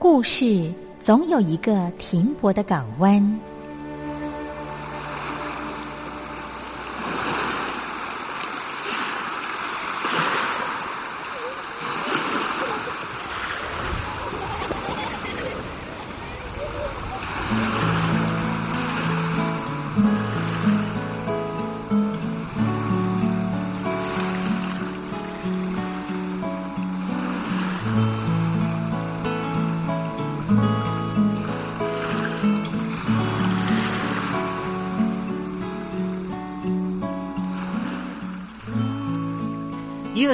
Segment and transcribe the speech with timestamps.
[0.00, 3.40] 故事总有一个停泊的港湾。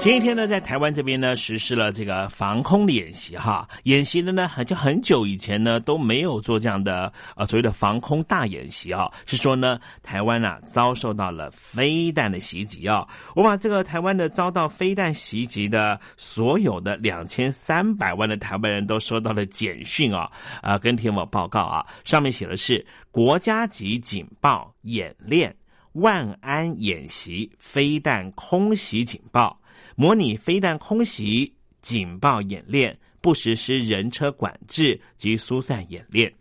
[0.00, 3.68] 前一天呢，在台湾这边呢，实施了这个防空的演习哈。
[3.82, 9.12] 演习的呢，很就很久以前呢都没有做这样的呃所谓的防空大演习啊。
[9.26, 13.06] 是说呢，台湾啊遭受到了飞弹的袭击啊。
[13.36, 20.32] 我把这个台湾的遭到飞弹袭击的所有的两千三百万的台湾人都收到了简讯啊，
[20.62, 25.54] 啊，跟听我报告啊，上面写的是国家级警报演练，
[25.92, 29.59] 万安演习飞弹空袭警报。
[30.00, 36.32] 模拟飞弹空袭警报演练，不实施人车管制及疏散演练。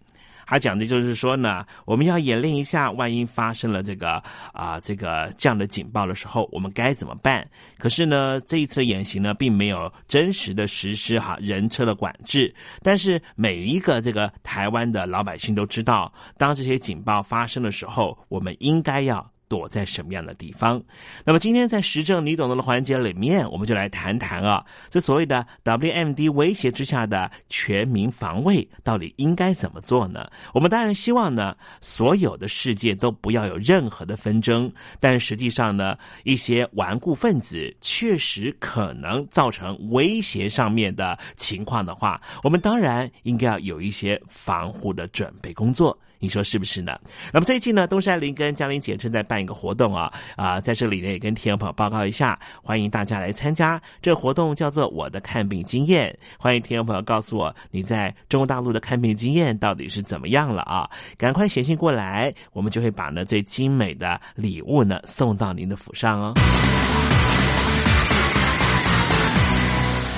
[0.48, 4.24] 他讲的就是说呢，我们要演练一下，万一发生了这个
[4.54, 7.46] 啊这个这样的警报的时候，我们该怎么办？
[7.78, 12.56] 可是呢，这一次演习呢，并没有真实的实施哈人车的管制。
[12.82, 19.30] 但是每一个这个台湾的老百姓都知道，当这些警报发生的时候，我们应该要。
[19.50, 20.82] 躲在什么样的地方？
[21.26, 30.30] 那么今天在时政你懂得的环节里面，我们就来谈谈啊，这所谓的 WMD 威胁之下的全民防卫到底应该怎么做呢？
[30.54, 45.98] 我们当然希望呢，所有的世界都不要有任何的纷争，但实际上呢，一些顽固分子确实可能造成威胁上面的情况的话，我们当然应该要有一些防护的准备工作。
[46.20, 47.00] 你说是不是呢？
[47.32, 53.82] 那么最近呢，东山林跟嘉玲姐正在办一个活动啊啊，在这里呢也跟听众朋友报告一下，欢迎大家来参加。
[54.02, 60.90] 这个活动叫做我的看病经验，欢迎听众朋友告诉我你在中国大陆的看病经验到底是怎么样了啊？
[61.18, 66.34] 赶快写信过来，我们就会把呢最精美的礼物呢送到您的府上哦。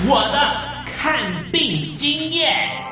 [0.08, 1.16] 我的看
[1.52, 2.91] 病经验。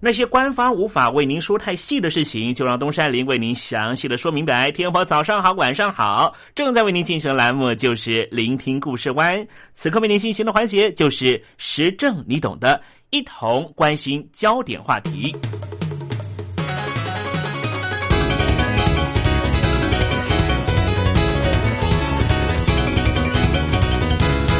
[0.00, 4.70] 那些官方无法为您说太细的事情，就让东山林为您详细的说明白。
[4.70, 9.44] 天婆早上好，晚上好，正在为您进行的栏目就是聆听故事湾。
[9.72, 15.34] 此刻为您进行的环节就是时政，你懂的，一同关心焦点话题。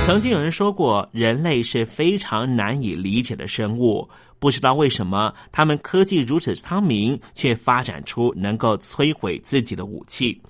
[0.05, 4.09] 曾经有人说过，人类是非常难以理解的生物。
[4.39, 10.41] 不知道为什么，他们科技如此昌明，却发展出能够摧毁自己的武器。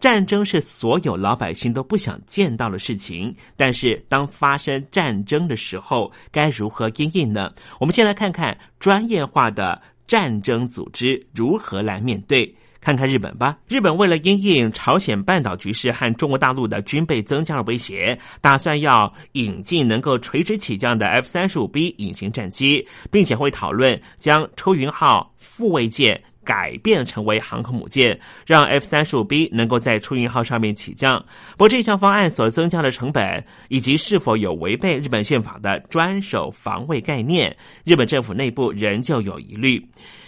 [0.00, 3.34] 战争是所有老百姓都不想见到的事情。
[3.56, 7.52] 但是，当发生战争的时候，该如何应应呢？
[7.78, 12.54] 我们先来看看专业化的战争组织如何来面对。
[12.84, 13.56] 看看日本吧。
[13.66, 31.24] 日本为了因应朝鲜半岛局势和中国大陆的军备增加的威胁，打算要引进能够垂直起降的 F 三十五 B 隐形战机，并且会讨论将出云号护卫舰改变成为航空母舰，让 F 三十五 B 能够在出云号上面起降。
[31.52, 39.82] 不过，这项方案所增加的成本以及是否有违背日本宪法的专守防卫概念，日本政府内部仍旧有疑虑。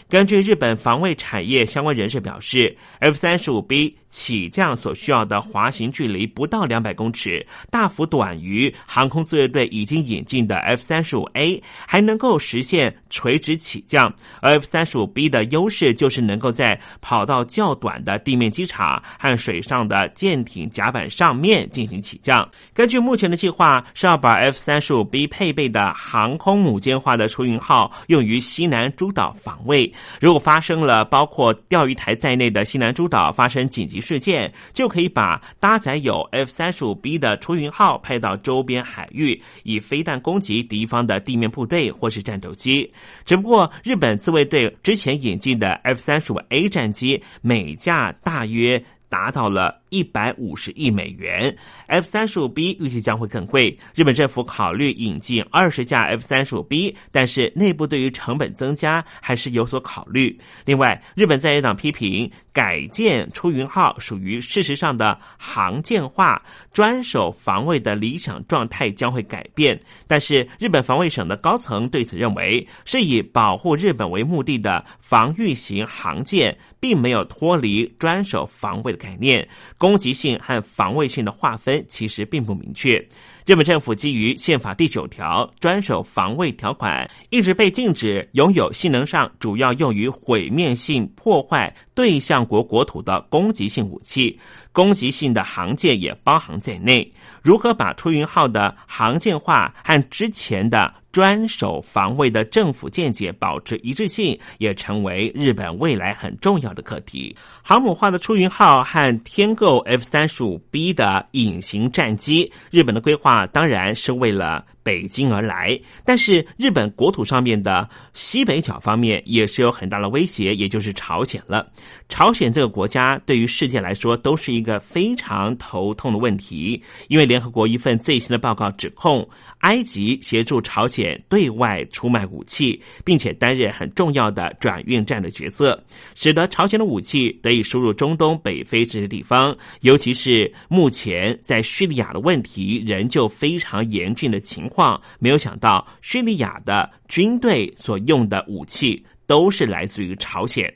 [0.08, 14.10] 根据日本防卫产业相关人士表示，F 三十五 B 起降所需要的滑行距离不到两百公尺，大幅短于航空自卫队已经引进的 F 三十五 A，还能够实现垂直起降。
[14.40, 22.48] 而 F 三十五 B 的优势就是能够在跑道较短的地面机场和水上的舰艇甲板上面进行起降。
[22.72, 29.92] 根据目前的计划，是要把 F 三十五 B 配备的航空母舰化的出云号用于西南诸岛防卫。
[30.22, 42.92] 如果发生了包括钓鱼台在内的西南诸岛发生紧急事件，就可以把搭载有 F 三十五 B 的出云号派到周边海域，以飞弹攻击敌方的地面部队或是战斗机。
[43.24, 49.82] 只不过，日本自卫队之前引进的 F 三十五 A 战机，每架大约达到了。
[49.96, 53.78] 一百五十亿美元，F 三十五 B 预计将会更贵。
[53.94, 60.38] 日本政府考虑引进二十架 F 三十五 B，但是内部对于成本增加还是有所考虑。
[60.66, 66.42] 另外，日本在野党批评改建出云号属于事实上的航舰化，
[66.74, 69.80] 专守防卫的理想状态将会改变。
[70.06, 79.48] 但是，日本防卫省的高层对此认为，是以保护日本为目的的防御型航舰，并没有脱离专守防卫的概念。
[79.86, 82.98] 攻击性和防卫性的划分其实并不明确。
[83.44, 94.38] 日本政府基于宪法第九条专守防卫条款，一直被禁止拥有性能上主要用于毁灭性破坏对象国国土的攻击性武器，
[94.70, 97.12] 攻击性的航舰也包含在内。
[97.42, 100.94] 如何把出云号的航舰化和之前的？
[101.16, 107.34] 专守防卫的政府见解保持一致性，也成为日本未来很重要的课题。
[107.62, 114.66] 航母化的出云号和天构 F 三十五 B 的隐形战机，日本的规划当然是为了。
[114.86, 121.66] 北京而来，但是日本国土上面的西北角方面也是有很大的威胁，也就是朝鲜了。
[122.08, 135.82] 朝鲜这个国家对于世界来说都是一个非常头痛的问题，因为联合国一份最新的报告指控，埃及协助朝鲜对外出卖武器，并且担任很重要的转运站的角色，
[136.14, 144.75] 使得朝鲜的武器得以输入中东北非这些地方，尤其是目前在叙利亚的问题仍旧非常严峻的情况。
[144.76, 150.70] 况没有想到，叙利亚的军队所用的武器都是来自于朝鲜。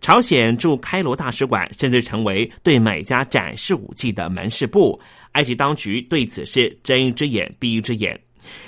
[0.00, 5.00] 朝鲜驻开罗大使馆甚至成为对买家展示武器的门市部。
[5.32, 8.20] 埃及当局对此是睁一只眼闭一只眼。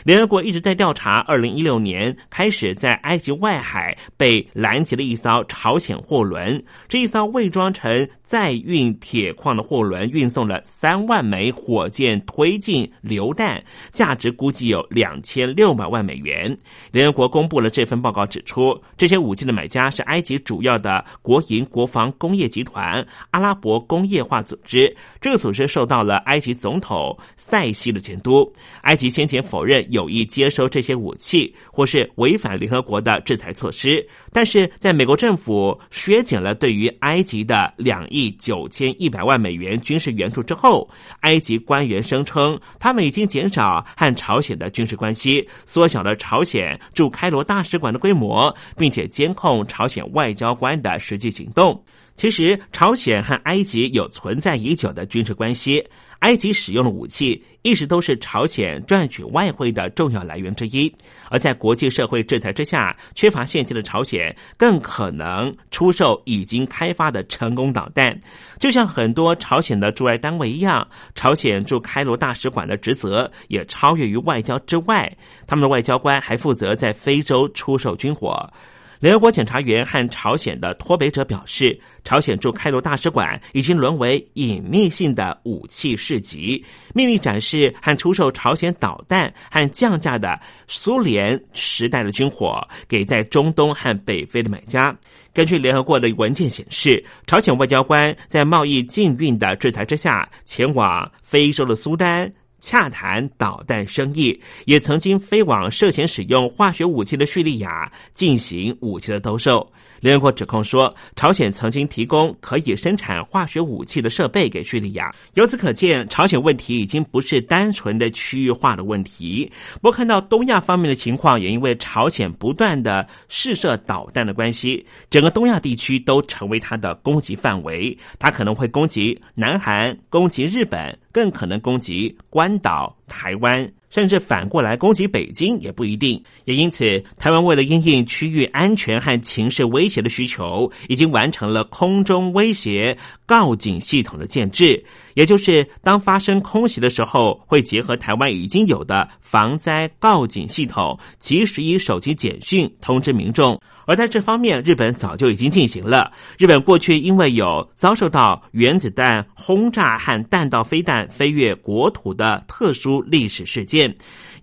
[0.05, 6.65] 联合国一直在调查，二零一六年开始在埃及外海被拦截了一艘朝鲜货轮。
[6.89, 16.57] 这一艘伪装成载运铁矿的货轮，运送了三万枚火箭推进榴弹，价值估计有两千六百万美元。
[16.93, 24.97] 联合国公布了这份报告，指出这些武器的买家是埃及主要的国营国防工业集团——阿拉伯工业化组织。
[25.21, 28.51] 这个组织受到了埃及总统塞西的监督。
[28.83, 29.57] 埃及先前否。
[29.66, 34.07] 认任有意接收这些武器，或是违反联合国的制裁措施。
[34.33, 40.89] 但是，在美国政府削减了对于埃及的两亿九千一百万美元军事援助之后，
[41.21, 51.83] 埃及官员声称，他们已经减少和朝鲜的军事关系，缩小了朝鲜驻开罗大使馆的规模，并且监控朝鲜外交官的实际行动。
[52.17, 55.87] 其实，朝鲜和埃及有存在已久的军事关系。
[56.21, 60.91] 埃及使用的武器一直都是朝鲜赚取外汇的重要来源之一。
[61.29, 68.19] 而在国际社会制裁之下，缺乏现金的朝鲜更可能出售已经开发的成功导弹。
[68.59, 75.15] 就像很多朝鲜的驻外单位一样，朝鲜驻开罗大使馆的职责也超越于外交之外。
[75.47, 78.51] 他们的外交官还负责在非洲出售军火。
[78.99, 94.97] 联合国检察员和朝鲜的脱北者表示，朝鲜驻开罗大使馆已经沦为隐秘性的武器市集，秘密展示和出售朝鲜导弹和降价的苏联时代的军火给在中东和北非的买家。
[95.35, 102.33] 根据联合国的文件显示，朝鲜外交官在贸易禁运的制裁之下，前往非洲的苏丹。
[102.67, 109.73] 洽谈导弹生意，也曾经飞往涉嫌使用化学武器的叙利亚进行武器的兜售。
[110.07, 115.13] 联合国指控说，朝鲜曾经提供可以生产化学武器的设备给叙利亚。
[115.35, 119.51] 由此可见，朝鲜问题已经不是单纯的区域化的问题。
[119.83, 127.99] 不过，看到东亚方面的情况，也因为朝鲜不断的试射导弹的关系，整个东亚地区都成为它的攻击范围。
[128.21, 130.97] 它可能会攻击南韩，攻击日本。
[131.11, 136.23] 更可能攻击关岛、台湾，甚至反过来攻击北京也不一定。
[136.45, 144.85] 也因此，台湾为了应应区域安全和情势威胁的需求，已经完成了空中威胁告警系统的建制。
[145.17, 153.59] 也就是当发生空袭的时候，会结合台湾已经有的防灾告警系统，及时以手机简讯通知民众。
[153.87, 156.13] 而在这方面，日本早就已经进行了。
[156.37, 163.97] 日本过去因为有遭受到原子弹轰炸和弹道飞弹飞越国土的特殊历史事件。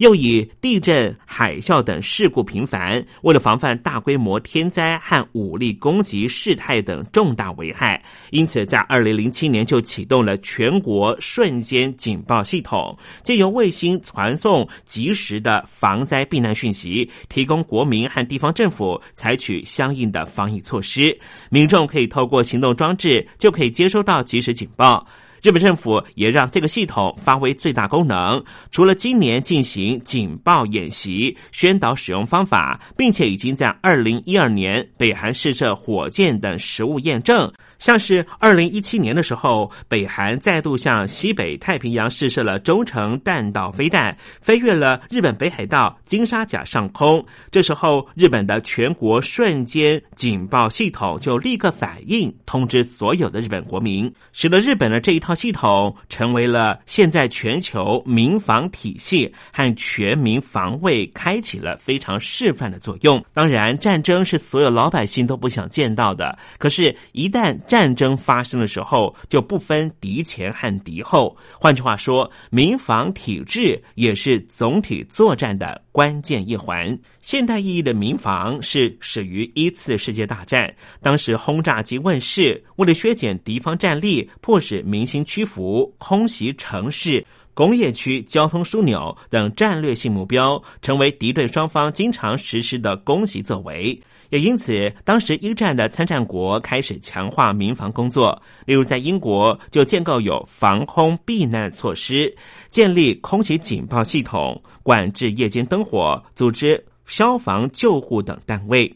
[0.03, 21.17] 又以地震、海啸等事故频繁，为了防范大规模天灾和武力攻击事态等重大危害，因此在二零零七年就启动了全国瞬间警报系统，借由卫星传送及时的防灾避难讯息，提供国民和地方政府采取相应的防疫措施。
[21.49, 25.07] 民众可以透过行动装置就可以接收到及时警报。
[25.43, 37.51] 日本政府也让这个系统发挥最大功能，除了今年进行警报演习、宣导使用方法，并且已经在二零一二年北韩试射火箭等实物验证。
[37.77, 47.25] 像是二零一七年的时候，北韩再度向西北太平洋试射了中程弹道飞弹，飞越了日本北海道金沙甲上空。
[47.51, 63.23] 这时候，日本的全国瞬间警报系统就立刻反应，通知所有的日本国民，使得日本的这一套系统成为了现在全球民防体系和全民防卫开启了非常示范的作用。
[63.33, 71.35] 当然，战争是所有老百姓都不想见到的，可是，一旦战争发生的时候，就不分敌前和敌后。
[71.59, 76.97] 换句话说，民防体制也是总体作战的关键一环。
[77.23, 93.97] 现代意义的民防是始于一次世界大战，当时轰炸机问世，为了削减敌方战力，迫使民心屈服，空袭城市、工业区、交通枢纽等战略性目标，成为敌对双方经常实施的攻击作为。
[94.29, 102.35] 也因此，当时一战的参战国开始强化民防工作，例如在英国就建构有防空避难措施，
[102.69, 108.93] 建立空袭警报系统，管制夜间灯火，组织消防救护等单位。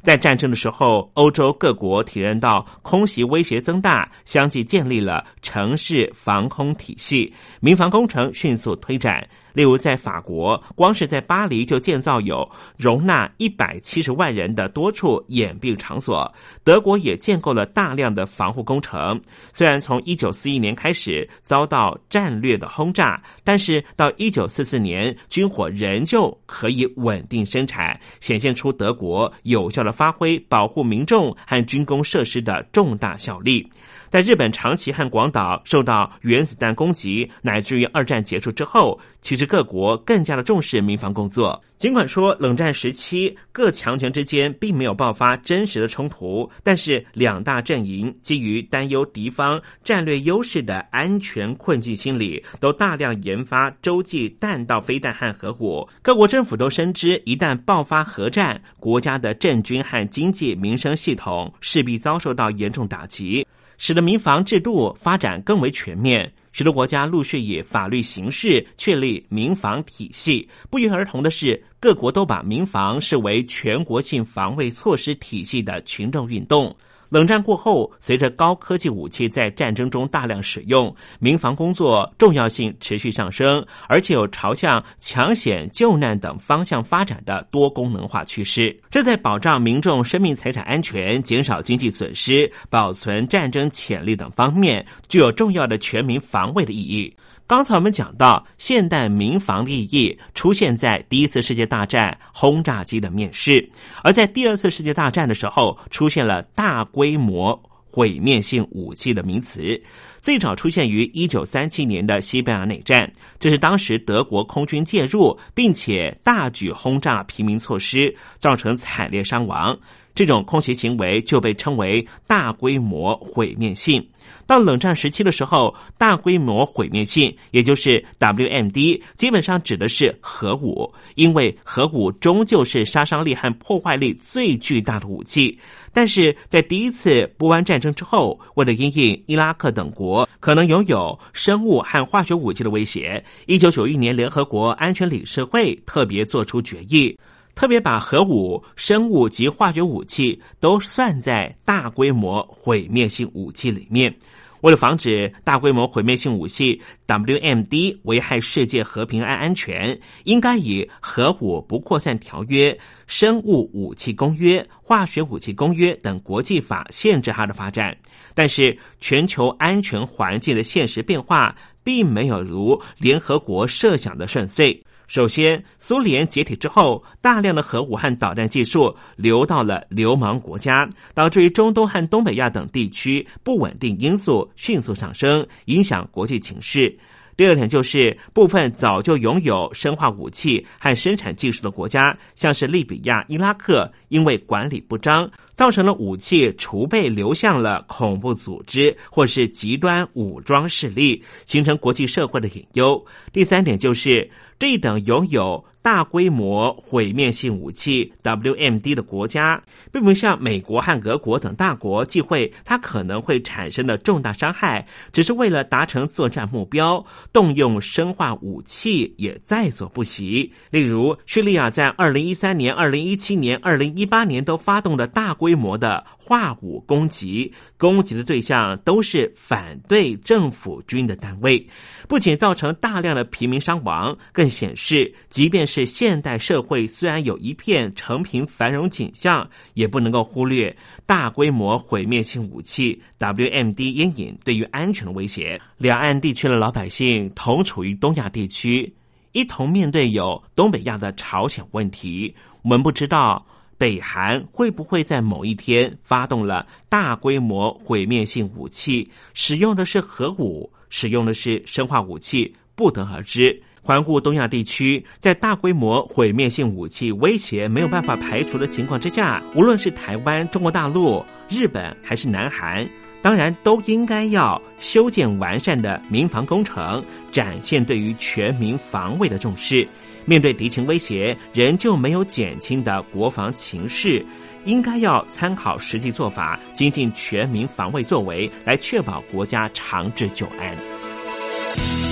[0.00, 9.28] 在战争的时候，欧洲各国体验到空袭威胁增大，相继建立了城市防空体系，民防工程迅速推展。
[9.52, 16.32] 例如，在法国，光是在巴黎就建造有容纳一百七十万人的多处掩蔽场所。
[16.64, 19.20] 德国也建构了大量的防护工程。
[19.52, 33.70] 虽然从一九四一年开始遭到战略的轰炸，但是到一九四四年，军火仍旧可以稳定生产，显现出德国有效的发挥保护民众和军工设施的重大效力。
[34.12, 41.58] 在日本长崎和广岛受到原子弹攻击，乃至于二战结束之后，其实各国更加的重视民防工作。
[41.78, 55.88] 尽管说冷战时期各强权之间并没有爆发真实的冲突，但是两大阵营基于担忧敌方战略优势的安全困境心理，都大量研发洲际弹道飞弹和核武。
[56.02, 63.46] 各国政府都深知，一旦爆发核战，国家的政军和经济民生系统势必遭受到严重打击。
[63.82, 70.48] 使得民防制度发展更为全面，许多国家陆续以法律形式确立民防体系。
[70.70, 76.76] 不约而同的是，各国都把民防视为全国性防卫措施体系的群众运动。
[77.12, 88.74] 冷战过后，随着高科技武器在战争中大量使用，民防工作重要性持续上升，而且有朝向抢险救难等方向发展的多功能化趋势。
[88.90, 97.14] 这在保障民众生命财产安全、减少经济损失、保存战争潜力等方面，具有重要的全民防卫的意义。
[97.46, 103.68] 刚才我们讲到，现代民防的意义出现在第一次世界大战轰炸机的面世，
[104.02, 109.82] 而在第二次世界大战的时候，出现了大规规模毁灭性武器的名词。
[110.20, 119.76] 最早出现于一九三七年的西班牙内战，这是当时德国空军介入，并且大举轰炸平民措施，造成惨烈伤亡。
[120.14, 124.06] 这种空袭行为就被称为大规模毁灭性。
[124.46, 135.58] 到冷战时期的时候，大规模毁灭性，也就是 WMD，基本上指的是核武，因为核武终究是杀伤力和破坏力最巨大的武器。
[135.92, 147.16] 但是在第一次波湾战争之后，为了因应伊拉克等国可能拥有生物和化学武器的威胁，一九九一年联合国安全理事会特别做出决议。
[147.54, 154.14] 特别把核武、生物及化学武器都算在大规模毁灭性武器里面。
[154.62, 162.72] 为了防止大规模毁灭性武器 WMD 危害世界和平安安全，应该以《核武不扩散条约》、
[163.08, 167.96] 《生物武器公约》、《化学武器公约》等国际法限制它的发展。
[168.34, 174.84] 但是，全球安全环境的现实变化并没有如联合国设想的顺遂。
[175.12, 186.98] 首先，苏联解体之后，大量的核武和导弹技术流到了流氓国家，导致于中东和东北亚等地区不稳定因素迅速上升，影响国际情势。
[187.36, 203.02] 第二点就是，部分早就拥有生化武器和生产技术的国家，像是利比亚、伊拉克，因为管理不彰，造成了武器储备流向了恐怖组织或是极端武装势力，形成国际社会的隐忧。
[203.30, 204.30] 第三点就是，
[204.62, 205.64] 这一等拥有。
[205.84, 220.52] 大规模毁灭性武器 WMD 的国家，并不像美国和俄国等大国忌讳它可能会产生的重大伤害，只是为了达成作战目标，动用生化武器也在所不惜。
[220.70, 231.68] 例如，叙利亚在二零一三年、二零一七年、二零一八年都发动了大规模的化武攻击，攻击的对象都是反对政府军的单位，
[232.06, 245.60] 不仅造成大量的平民伤亡，更显示，即便是现代社会虽然有一片成平繁荣景象，也不能够忽略大规模毁灭性武器 WMD 阴影对于安全的威胁。
[245.78, 248.94] 两岸地区的老百姓同处于东亚地区，
[249.32, 252.32] 一同面对有东北亚的朝鲜问题。
[252.62, 253.44] 我们不知道
[253.76, 263.60] 北韩会不会在某一天发动了大规模毁灭性武器，使用的是核武，使用的是生化武器，不得而知。
[263.84, 272.88] 环顾东亚地区，在大规模毁灭性武器威胁没有办法排除的情况之下，无论是台湾、中国大陆、日本还是南韩，
[273.20, 279.86] 当然都应该要修建完善的民防工程，展现对于全民防卫的重视。
[280.24, 284.24] 面对敌情威胁，仍旧没有减轻的国防情势，
[284.64, 292.11] 应该要参考实际做法，精进全民防卫作为，来确保国家长治久安。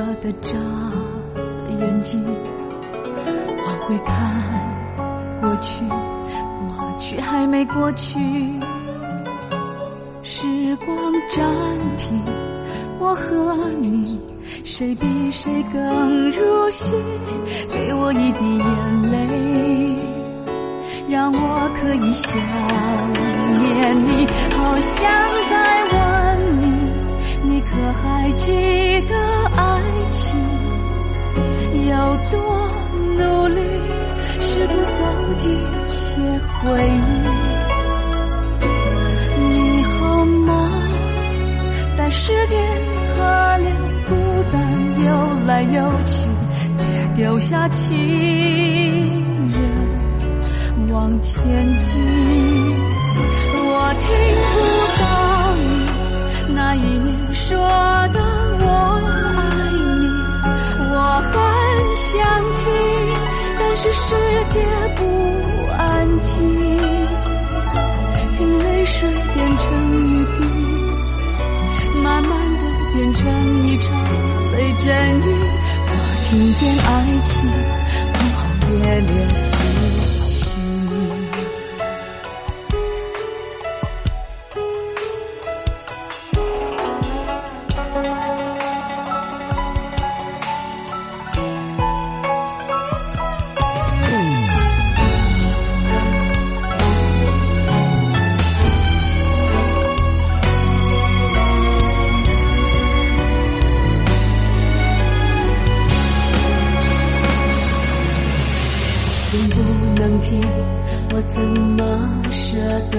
[0.00, 0.56] 舍得眨
[1.78, 2.24] 眼睛？
[3.62, 4.42] 往回看
[5.42, 8.18] 过去，过去还没过去。
[10.22, 10.46] 时
[10.86, 10.96] 光
[11.28, 11.46] 暂
[11.98, 12.18] 停，
[12.98, 14.18] 我和你，
[14.64, 16.96] 谁比谁更入戏？
[17.68, 19.98] 给我一滴眼泪，
[21.10, 22.40] 让我可以想
[23.60, 25.10] 念你，好像
[25.50, 25.59] 在。
[27.60, 28.50] 你可还记
[29.02, 29.14] 得
[29.54, 30.40] 爱情
[31.90, 31.94] 有
[32.30, 32.40] 多
[33.18, 33.60] 努力，
[34.40, 34.94] 试图搜
[35.36, 35.50] 集
[35.90, 36.98] 些回忆？
[39.42, 40.72] 你好吗？
[41.98, 42.58] 在时间
[43.08, 43.70] 河流
[44.08, 44.14] 孤
[44.50, 44.56] 单
[45.04, 45.04] 游
[45.46, 46.30] 来游去，
[46.78, 47.94] 别丢下情
[49.50, 49.60] 人
[50.88, 52.00] 往前进。
[53.52, 54.08] 我听
[54.54, 54.56] 不
[56.70, 57.34] 那一年。
[57.34, 58.20] 说的
[58.60, 58.64] 我
[59.04, 59.10] 爱
[59.98, 60.06] 你，
[60.88, 61.32] 我很
[61.96, 62.08] 想
[62.58, 62.64] 听，
[63.58, 64.14] 但是世
[64.46, 64.54] 界
[64.94, 65.02] 不
[65.76, 66.38] 安静，
[68.36, 69.66] 听泪水变成
[69.98, 70.38] 雨滴，
[72.04, 72.62] 慢慢的
[72.94, 73.92] 变成一场
[74.52, 75.26] 雷阵雨，
[75.88, 76.88] 我听见爱
[77.24, 77.50] 情
[78.14, 79.59] 轰轰烈烈。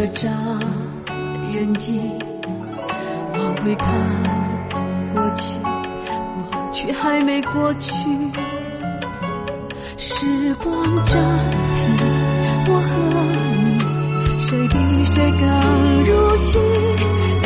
[0.08, 0.30] 眨
[1.54, 2.02] 眼睛
[3.34, 3.90] 往回看
[5.14, 5.60] 过去
[6.52, 7.92] 过去还没过去。
[9.98, 10.74] 时光
[11.06, 11.14] 暂
[11.74, 11.96] 停
[12.68, 12.92] 我和
[13.62, 13.80] 你
[14.40, 16.60] 谁比谁更入戏？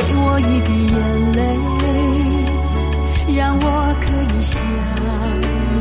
[0.08, 0.98] 给我一滴眼
[1.34, 1.40] 泪
[3.38, 3.66] 让我
[4.02, 4.56] 可以想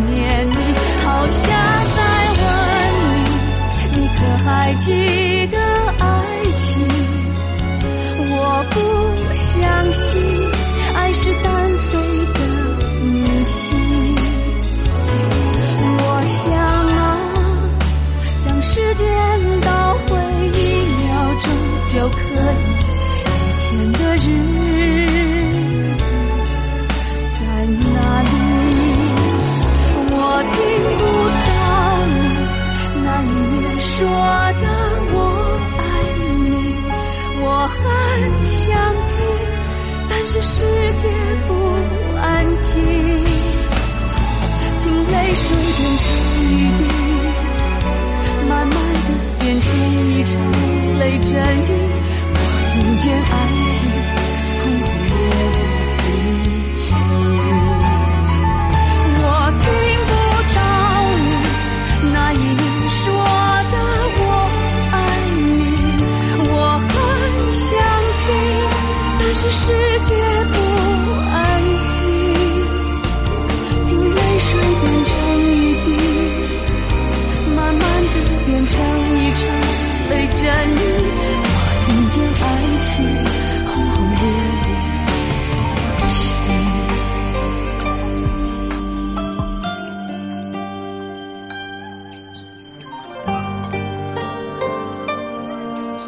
[0.05, 0.13] 念
[0.51, 0.57] 你
[1.05, 1.43] 好想
[1.95, 1.99] 再
[2.41, 2.45] 问
[3.93, 5.57] 你你可还记得
[6.01, 6.14] 爱？
[8.57, 10.23] 我不相信
[10.95, 11.77] 爱是单
[50.99, 51.73] 雷阵雨
[52.31, 52.39] 我
[52.71, 53.35] 听见爱
[53.71, 54.04] 情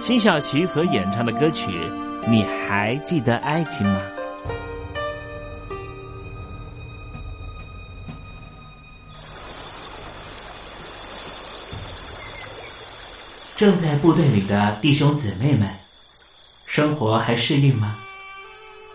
[0.06, 1.66] 辛晓琪所演唱的歌曲，
[2.28, 4.00] 你还记得爱情吗？
[13.56, 15.68] 正在部队里的弟兄姊妹们，
[16.66, 17.96] 生活还适应吗？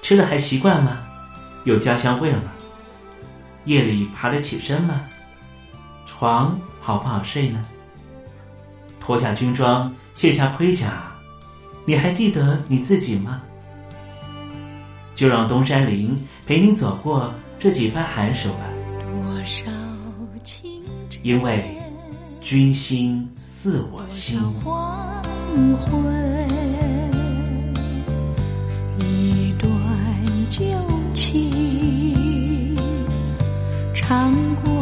[0.01, 0.99] 吃的还习惯吗？
[1.65, 2.43] 有家乡味吗？
[3.65, 5.09] 夜里爬得起身吗？
[6.05, 7.67] 床好不好睡呢？
[9.01, 11.11] 脱下军装，卸下盔甲，
[11.85, 13.41] 你还记得你自己吗？
[15.15, 18.65] 就让东山林陪你走过这几番寒暑吧。
[21.23, 21.63] 因为
[22.41, 24.39] 君心似我心。
[24.63, 25.21] 黄
[25.77, 26.49] 昏，
[28.97, 29.69] 一段
[30.49, 30.65] 旧
[31.13, 32.75] 情
[33.93, 34.33] 常
[34.63, 34.80] 挂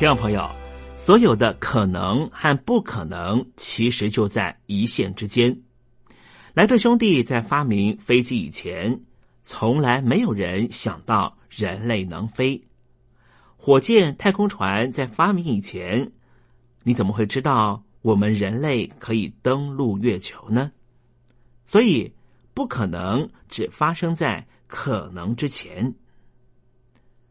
[0.00, 0.50] 听众朋友，
[0.96, 5.60] 所有的可能和不可能，其实就在一线之间。
[6.54, 9.02] 莱特兄弟在发明飞机以前，
[9.42, 12.64] 从来没有人想到人类能飞。
[13.58, 16.12] 火箭、太空船在发明以前，
[16.82, 20.72] 你怎么会知道我们人类可以登陆月球呢？
[21.66, 22.14] 所以，
[22.54, 25.94] 不可能只发生在可能之前。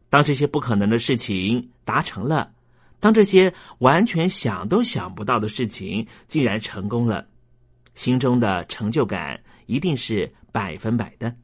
[0.08, 2.52] 当这些不可能的事情达成了，
[3.00, 7.26] 当这些完全想都想不到的事情竟然成功了，
[7.94, 11.34] 心中的成就感一定是百分百的。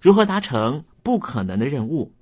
[0.00, 2.12] 如何达成不可能的任务？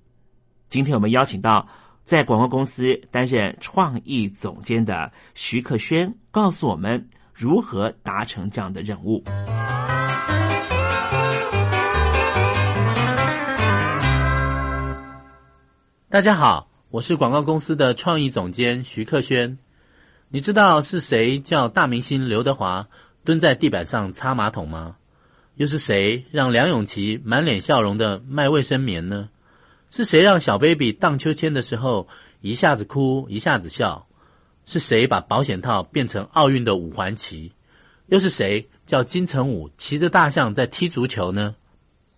[0.68, 1.66] 今天我们邀请到。
[2.04, 9.22] 在广告公司担任创意总监的徐克轩告诉我们如何达成这样的任务。
[16.08, 19.56] 大家好，我是广告公司的创意总监徐克轩。
[20.28, 22.86] 你知道是谁叫大明星刘德华
[23.24, 24.96] 蹲在地板上擦马桶吗？
[25.54, 29.30] 又是谁让梁咏琪满脸笑容的卖卫生棉呢？
[29.90, 32.08] 是谁让小 baby 荡秋千的时候
[32.42, 34.06] 一下子哭一下子笑？
[34.66, 37.52] 是谁把保险套变成奥运的五环旗？
[38.08, 41.54] 又是谁叫金城武骑着大象在踢足球呢？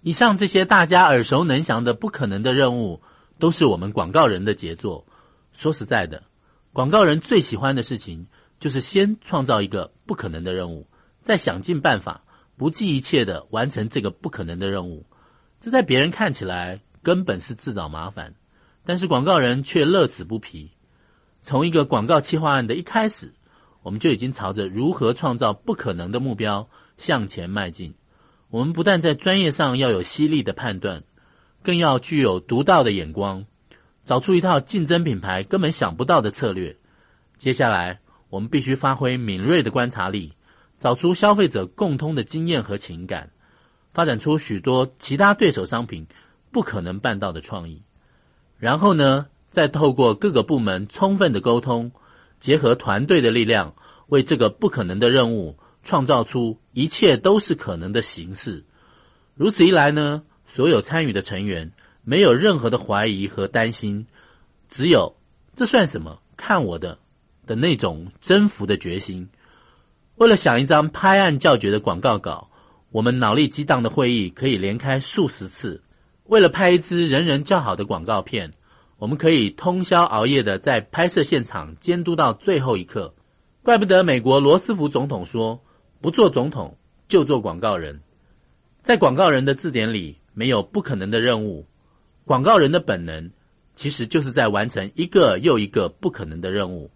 [0.03, 3.01] 以上这些大家耳熟能详的不可能的任务，
[3.39, 5.07] 都是我们广告人的杰作。
[5.53, 6.23] 说实在的，
[6.73, 8.27] 广告人最喜欢的事情
[8.59, 10.87] 就是先创造一个不可能的任务，
[11.21, 12.25] 再想尽办法
[12.57, 15.07] 不计一切的完成这个不可能的任务。
[15.61, 16.81] 这在别人看起来。
[17.05, 18.35] 根本是自找麻烦，
[18.87, 20.71] 但是广告人却乐此不疲。
[21.43, 23.35] 从一个广告企划案的一开始，
[23.83, 27.95] 我们就已经朝着如何创造不可能的目标向前迈进。
[28.49, 31.05] 我们不但在专业上要有犀利的判断，
[31.65, 33.47] 更要具有独到的眼光，
[34.05, 36.77] 找出一套竞争品牌根本想不到的策略。
[37.39, 37.99] 接下来，
[38.31, 40.35] 我们必须发挥敏锐的观察力，
[40.79, 43.33] 找出消费者共通的经验和情感，
[43.93, 46.07] 发展出许多其他对手商品。
[46.53, 47.83] 不可能办到的创意，
[48.59, 51.91] 然后呢，再透过各个部门充分的沟通，
[52.39, 53.75] 结合团队的力量，
[54.07, 58.65] 为这个不可能的任务创造出一切都是可能的形式。
[59.35, 60.23] 如此一来呢，
[60.55, 61.73] 所有参与的成员
[62.05, 64.07] 没有任何的怀疑和担心，
[64.69, 65.17] 只有
[65.57, 66.21] 这算什么？
[66.37, 66.99] 看我的
[67.45, 69.29] 的那种征服的决心。
[70.15, 72.51] 为了想一张拍案叫绝的广告稿，
[72.93, 75.83] 我们脑力激荡的会议可以连开数十次。
[76.23, 78.53] 为了拍一支人人叫好的广告片，
[78.97, 83.13] 我们可以通宵熬夜的在拍摄现场监督到最后一刻。
[83.65, 85.65] 怪不得美国罗斯福总统说
[86.01, 86.79] ：“不做总统
[87.09, 88.03] 就做广告人。”
[88.83, 91.67] 在广告人的字典里，没有不可能的任务。
[92.27, 93.31] 广告人的本能，
[93.75, 96.91] 其实就是在完成一个又一个不可能的任务。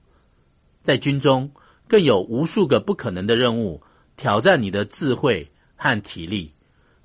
[0.82, 1.52] 在军中，
[1.86, 3.82] 更有无数个不可能的任务
[4.16, 6.52] 挑战你的智慧和体力。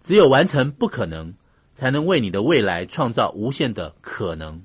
[0.02, 1.34] 只有完成不可能。
[1.76, 4.62] 才能为你的未来创造无限的可能。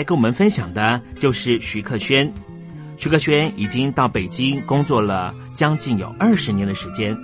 [0.00, 2.32] 来跟我们分享的就是徐克轩。
[2.96, 7.14] 徐克轩已经到北京工作了将近有二十年的时间，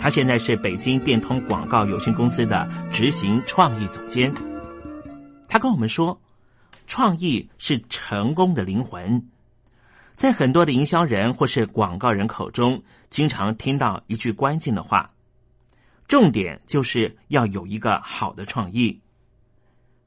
[0.00, 4.32] 他现在是北京电通广告有限公司的执行创意总监。
[5.46, 6.18] 他跟我们说，
[6.86, 9.22] 创意是成功的灵魂。
[10.16, 15.10] 在很多的营销人或是广告人口中，经常听到一句关键的话：
[16.08, 19.02] 重点就是要有一个好的创意。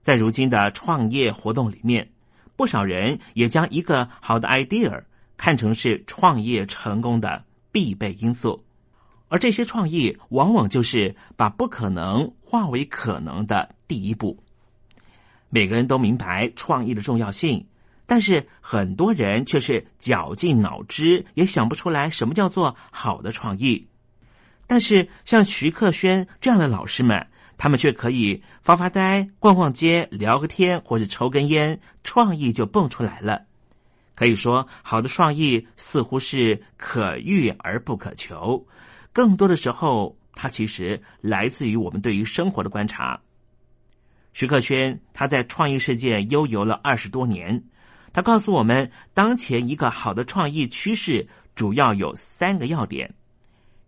[0.01, 2.11] 在如今的创业活动里面，
[2.55, 5.03] 不少人也将一个好的 idea
[5.35, 8.63] 看成是创业成功的必备因素，
[9.27, 14.41] 而这些创意往往就是把不可能化为可能的第一步。
[15.49, 17.67] 每个人都明白创意的重要性，
[18.05, 23.87] 但是很多人却是绞尽脑汁也想不出来什么叫做好的创意。
[24.67, 27.27] 但是像徐克轩这样的老师们。
[27.57, 33.45] 他们却可以发发呆、逛逛街、聊个天，或者抽根烟，创意就蹦出来了。
[34.13, 38.65] 可以说，好的创意似乎是可遇而不可求。
[39.11, 43.19] 更多的时候，它其实来自于我们对于生活的观察。
[44.33, 47.63] 徐克轩他在创意世界悠游了二十多年，
[48.11, 53.13] 他告诉我们，当前一个好的创意趋势主要有三个要点。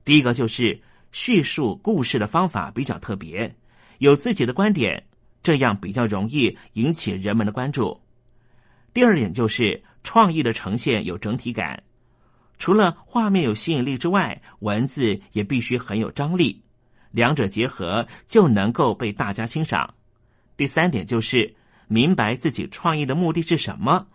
[0.05, 0.81] 第一个就是。
[1.19, 3.55] 叙述故事的方法比较特别，
[3.97, 5.07] 有自己的观点，
[5.41, 7.99] 这样比较容易引起人们的关注。
[8.93, 11.81] 第二点就是创意的呈现有整体感，
[12.59, 16.61] 除了画面有吸引力之外，文字也必须很有张力，
[17.09, 19.95] 两者结合就能够被大家欣赏。
[20.55, 21.55] 第三点就是
[21.87, 24.05] 明白自己创意的目的是什么，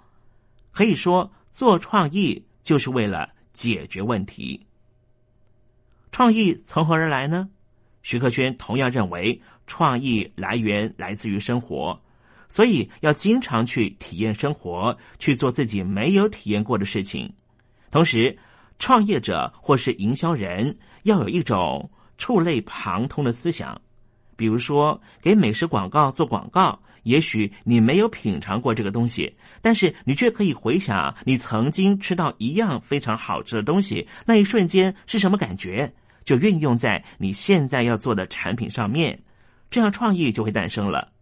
[0.71, 4.69] 可以说做创意就是为了解决问题。
[6.13, 7.49] 创意从何而来呢？
[8.03, 11.99] 徐克轩同样认为，创意来源来自于生活，
[12.51, 17.33] 所以要经常去体验生活，去做自己没有体验过的事情。
[17.91, 18.37] 同时，
[18.79, 23.81] 创业者或是营销人要有一种触类旁通的思想，
[24.37, 35.95] 比如说给美食广告做广告，也许你没有品尝过这个东西，但是你却可以回想你曾经吃到一样非常好吃的东西，那一瞬间是什么感觉？
[36.25, 39.23] 就运用在你现在要做的产品上面，
[39.71, 41.13] 这样创意就会诞生了。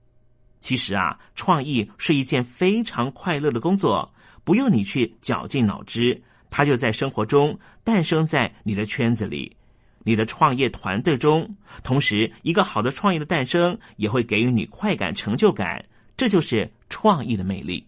[0.61, 4.13] 其实啊，创意是一件非常快乐的工作，
[4.45, 9.57] 不用你去绞尽脑汁，它就在生活中诞生在你的圈子里、
[10.05, 11.57] 你的创业团队中。
[11.83, 15.87] 同时，一个好的创意的诞生也会给予你快感、成就感，
[16.17, 17.87] 这就是创意的魅力。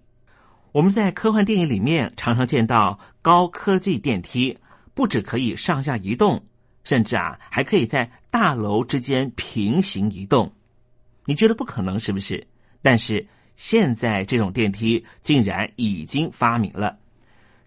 [0.72, 4.56] 我们在科幻电影里面常常见到高科技电梯，
[4.94, 6.46] 不只可以上下移动。
[6.84, 10.52] 甚至啊，还可以在大楼之间平行移动，
[11.24, 12.46] 你觉得不可能是不是？
[12.80, 13.26] 但是
[13.56, 16.98] 现在这种电梯竟然已经发明了。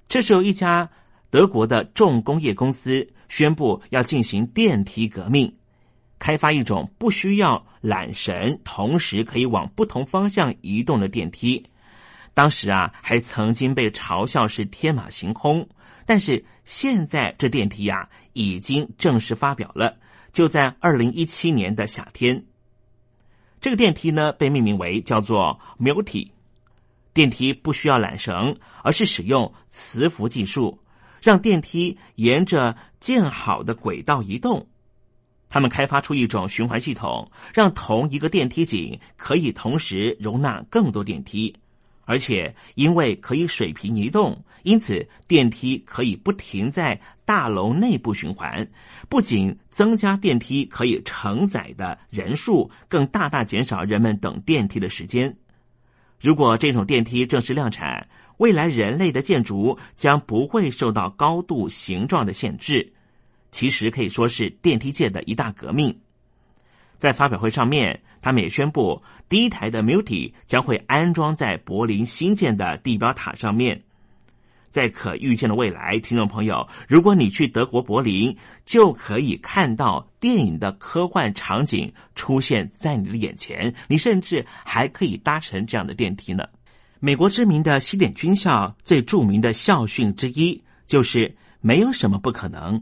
[0.08, 0.90] 这时候，一家
[1.30, 5.56] 德国的重工业公司宣布要进行电梯革命，
[6.20, 11.66] 开发一种不需要缆绳，同时可以往不同方向移动的电梯。
[12.34, 15.68] 当时啊，还曾经被嘲笑是天马行空。
[16.06, 19.98] 但是现在这电梯呀，已经正式发表了。
[20.32, 22.46] 就在二零一七年的夏天，
[23.62, 26.32] 这个电梯呢被命名为叫做 Multi
[27.14, 30.80] 电梯，不需要缆绳，而是使用磁浮技术，
[31.22, 34.68] 让电梯沿着建好的轨道移动。
[35.48, 41.56] 他们开发出一种循环系统，让同一个电梯井可以同时容纳更多电梯。
[42.06, 48.68] 而且，因为可以水平移动，因此电梯可以不停在大楼内部循环。
[49.10, 55.36] 不仅增加电梯可以承载的人数，更大大减少人们等电梯的时间。
[56.20, 62.94] 如果这种电梯正式量产，未来人类的建筑将不会受到高度、形状的限制。
[63.52, 65.98] 其实可以说是电梯界的一大革命。
[66.98, 68.02] 在发表会上面。
[68.22, 73.84] 他们也宣布，第一台的 Multi 将会安装在柏林新建的地标塔上面。
[74.72, 78.36] 在可预见的未来，听众朋友，如果你去德国柏林，
[78.66, 83.74] 就可以看到电影的科幻场景出现在你的眼前。
[83.88, 86.48] 你甚至还可以搭乘这样的电梯呢。
[87.00, 92.82] 美国知名的西点军校最著名的校训之一就是“没有什么不可能”。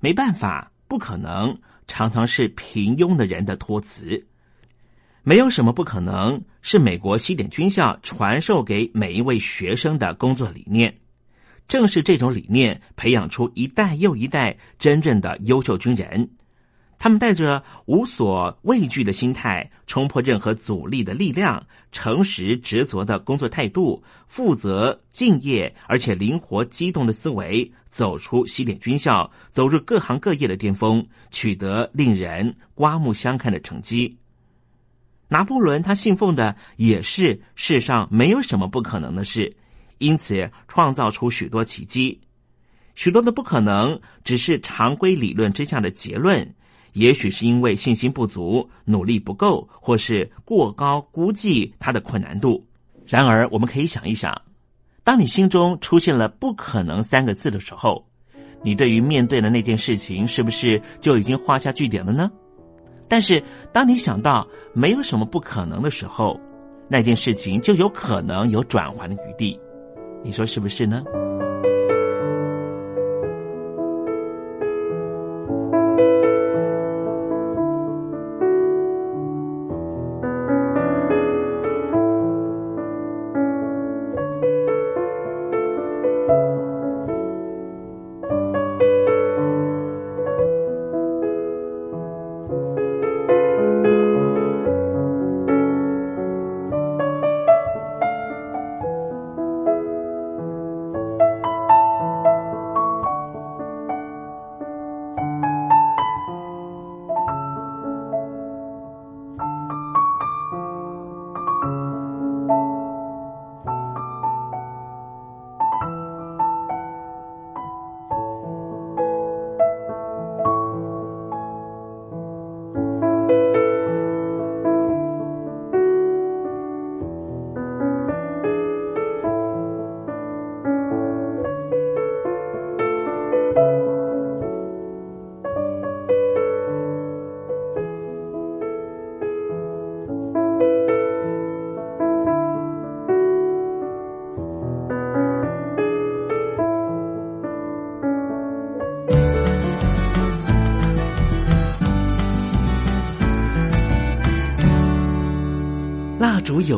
[0.00, 1.58] 没办法，不可能
[1.90, 4.24] 常常是平庸的人的托词。
[5.24, 10.98] 没有什么不可能，是美国西点军校传授给每一位学生的工作理念。
[11.66, 16.30] 正是这种理念，培养出一代又一代真正的优秀军人。
[17.00, 34.18] 他们带着无所畏惧的心态，冲破任何阻力的力量，诚实执着的工作态度，负责敬业而且灵活机动的思维，走出西点军校，走入各行各业的巅峰，取得令人刮目相看的成绩。
[35.28, 39.56] 拿破仑他信奉的也是世上没有什么不可能的事，
[39.96, 42.20] 因此创造出许多奇迹。
[42.94, 46.54] 许多的不可能只是常规理论之下的结论。
[46.92, 52.64] 也许是因为信心不足、努力不够，或是过高估计它的困难度。
[53.06, 54.40] 然而，我们可以想一想：
[55.02, 58.04] 当你心中出现了“不可能”三个字的时候，
[58.62, 62.30] 你对于面对的那件事情是不是就已经画下句点了呢？
[63.08, 66.38] 但是，当你想到没有什么不可能的时候，
[66.88, 69.58] 那件事情就有可能有转圜的余地。
[70.22, 71.02] 你说是不是呢？